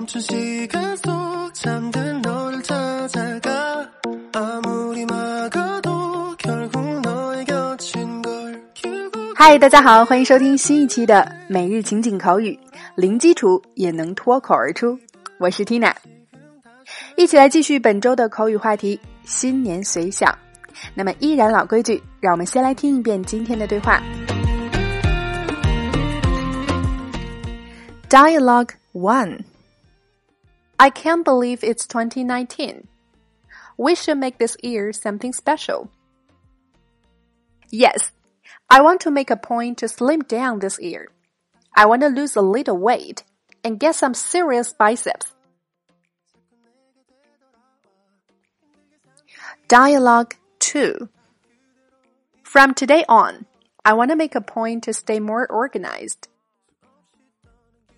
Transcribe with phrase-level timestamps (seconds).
[0.00, 3.90] 멈춘 시간 속 잠든 너를 찾아가
[4.32, 8.62] 아무리 막아도 결국 너의 곁인 걸
[9.34, 12.58] 嗨，大家好，欢迎收听新一期的每日情景口语，
[12.94, 14.98] 零基础也能脱口而出。
[15.38, 15.92] 我是 Tina，
[17.16, 20.32] 一起来继续本周的口语话题“新年随想”。
[20.94, 24.00] 那么依然老规矩，让我们先来听一遍今天的对话。
[28.08, 29.40] Dialogue One
[30.81, 32.87] I can't believe it's 2019.
[33.77, 35.91] We should make this year something special.
[37.69, 38.11] Yes,
[38.67, 41.09] I want to make a point to slim down this year.
[41.75, 43.23] I want to lose a little weight
[43.63, 45.35] and get some serious biceps.
[49.67, 51.07] Dialogue 2
[52.41, 53.45] From today on,
[53.85, 56.27] I want to make a point to stay more organized.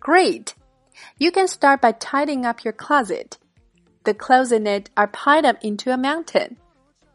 [0.00, 0.56] Great!
[1.18, 3.32] You can start by tidying up your closet.
[4.04, 6.56] The clothes in it are piled up into a mountain.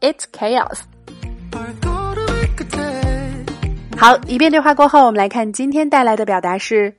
[0.00, 0.80] It's chaos.
[3.96, 6.96] 好，一遍对话过后，我们来看今天带来的表达是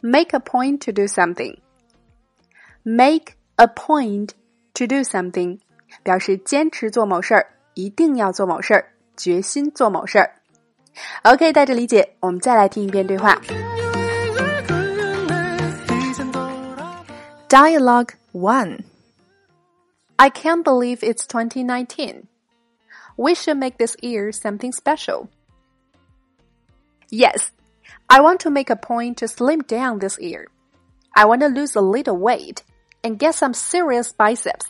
[0.00, 1.58] make a point to do something。
[2.82, 4.30] make a point
[4.74, 5.58] to do something
[6.04, 10.30] 表示坚持做某事儿，一定要做某事儿，决心做某事儿。
[11.24, 13.40] OK，带着理解，我们再来听一遍对话。
[17.48, 18.82] Dialogue 1
[20.18, 22.26] I can't believe it's 2019.
[23.16, 25.30] We should make this year something special.
[27.08, 27.52] Yes,
[28.10, 30.48] I want to make a point to slim down this year.
[31.14, 32.64] I want to lose a little weight
[33.04, 34.66] and get some serious biceps.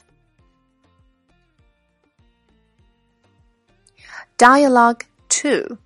[4.37, 5.79] Dialogue 2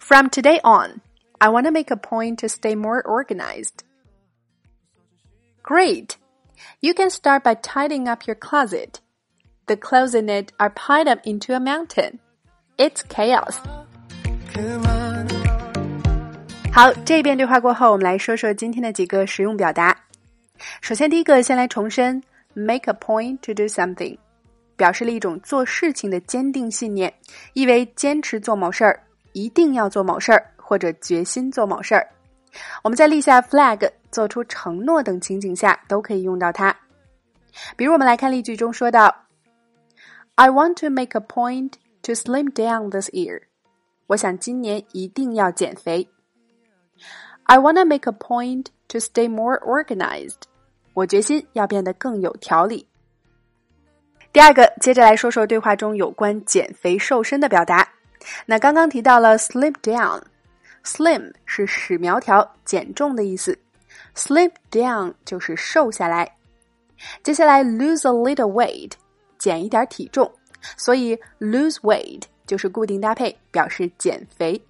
[0.00, 1.02] From today on,
[1.40, 3.84] I want to make a point to stay more organized.
[5.63, 6.15] Great!
[6.79, 8.99] You can start by tidying up your closet.
[9.65, 12.19] The clothes in it are piled up into a mountain.
[12.77, 13.57] It's chaos.
[14.53, 15.27] 그만
[16.71, 19.97] 好，这遍对话过后，我们来说说今天的几个实用表达。
[20.81, 22.21] 首先，第一个，先来重申
[22.53, 24.17] “make a point to do something”，
[24.75, 27.11] 表示了一种做事情的坚定信念，
[27.53, 28.99] 意为坚持做某事儿，
[29.33, 32.07] 一定要做某事儿，或者决心做某事儿。
[32.82, 36.74] 我们在立下 flag、做出承诺等情景下都可以用到它。
[37.76, 39.26] 比如，我们来看例句中说到
[40.36, 43.42] ：“I want to make a point to slim down this year。”
[44.08, 46.08] 我想今年一定要减肥。
[47.44, 50.42] I want to make a point to stay more organized。
[50.94, 52.86] 我决心要变得更有条理。
[54.32, 57.88] 第二个，接着来说说对话中有关减肥瘦身的表达。
[58.46, 60.22] 那刚刚提到了 slim down”
[60.84, 63.56] Slim 是使苗条、减重的意思
[64.16, 66.36] ，slim down 就是瘦下来。
[67.22, 68.92] 接下来 lose a little weight，
[69.38, 70.30] 减一点体重，
[70.76, 74.60] 所以 lose weight 就是固定搭配，表示减肥。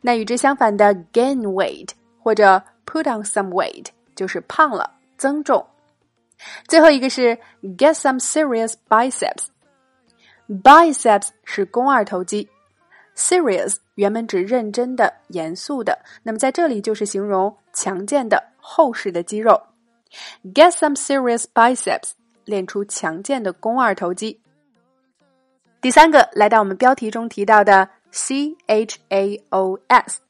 [0.00, 1.90] 那与之相反的 gain weight
[2.20, 5.64] 或者 put on some weight 就是胖了、增重。
[6.68, 7.38] 最后一个是
[7.76, 9.46] get some serious biceps。
[10.62, 12.48] biceps 是肱二头肌
[13.16, 19.62] ，serious 原本指认真的、严肃的，那么在这里就是形容强健的、厚实的肌肉。
[20.54, 22.12] get some serious biceps，
[22.44, 24.40] 练出强健的肱二头肌。
[25.80, 30.20] 第三个，来到我们标题中提到的 C H A O S，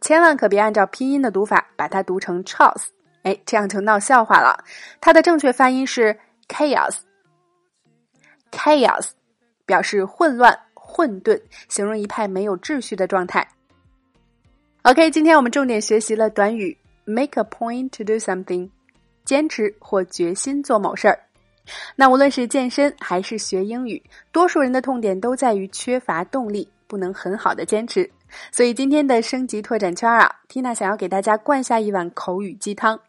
[0.00, 2.86] 千万可别按照拼音的读法把它读成 chaos，
[3.22, 4.64] 哎，这样就闹笑话了。
[5.00, 6.18] 它的正确发音是
[6.48, 9.10] chaos，chaos
[9.66, 10.58] 表示混乱、
[10.96, 13.44] 混沌，形容一派没有秩序的状态。
[14.82, 18.70] OK，今天我们重点学习了短语 make a point to do something，
[19.24, 21.18] 坚持或决心做某事儿。
[21.96, 24.00] 那无论是健身还是学英语，
[24.30, 28.08] 多数人的痛点都在于缺乏动力，不能很好的坚持。
[28.52, 33.00] 所以今天的升级拓展圈啊，Tina 想要给大家灌下一碗口语鸡汤。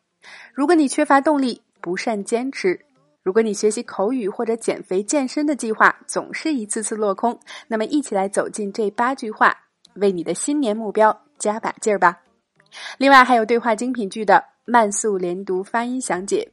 [0.56, 2.80] 如果你缺乏动力，不善坚持；
[3.26, 9.52] 如果你学习口语或者减肥健身的计划总是一次次落空，那么一起来走进这八句话，
[9.96, 12.22] 为你的新年目标加把劲儿吧。
[13.00, 16.48] 另外还有对话精品剧的慢速连读发音详解，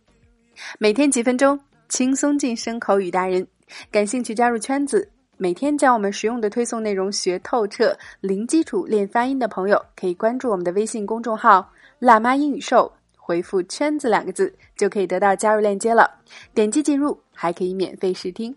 [0.79, 1.61] 每天几分钟。
[1.91, 3.47] 轻松晋升口语达人，
[3.91, 11.71] 感兴趣加入圈子，每天将我们实用的推送内容学透彻，零基础练发音的朋友可以关注我们的微信公众号
[12.01, 12.91] “辣妈英语秀”，
[13.33, 16.07] 回复“圈子”两个字，就可以得到加入链接了。
[16.53, 18.55] 点击进入，还可以免费试听。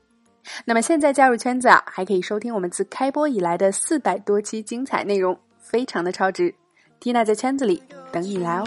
[0.65, 6.53] 那么现在加入圈子啊，还可以收听我们自开播以来的四百多期精彩内容，非常的超值。
[6.99, 7.81] 蒂娜在圈子里
[8.11, 8.65] 等你来哦。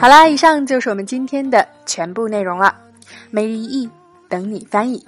[0.00, 2.76] 好啦，以上就是我们今天的全部内容了。
[3.30, 3.88] 每日一译，
[4.28, 5.06] 等你翻译。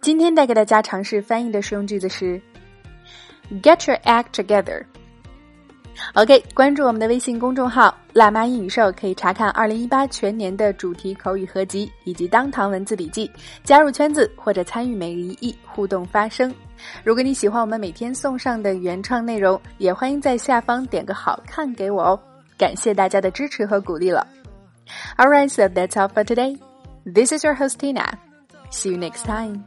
[0.00, 2.40] 今天带给大家尝试翻译的实用句子是
[3.60, 4.84] ：Get your act together。
[6.14, 13.30] OK，关注我们的微信公众号“辣妈英语秀”，可以查看2018全年的主题口语合集以及当堂文字笔记，
[13.62, 16.54] 加入圈子或者参与每日一译互动发声。
[17.02, 22.20] 如果你喜欢我们每天送上的原创内容，也欢迎在下方点个好看给我哦。
[22.58, 24.26] 感谢大家的支持和鼓励了。
[25.16, 26.58] All right, so that's all for today.
[27.04, 28.18] This is your host Tina.
[28.70, 29.64] See you next time.